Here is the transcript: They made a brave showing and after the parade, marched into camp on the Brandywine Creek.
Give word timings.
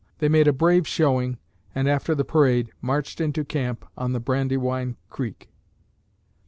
They 0.17 0.29
made 0.29 0.47
a 0.47 0.51
brave 0.51 0.87
showing 0.87 1.37
and 1.75 1.87
after 1.87 2.15
the 2.15 2.25
parade, 2.25 2.71
marched 2.81 3.21
into 3.21 3.45
camp 3.45 3.85
on 3.95 4.13
the 4.13 4.19
Brandywine 4.19 4.97
Creek. 5.11 5.51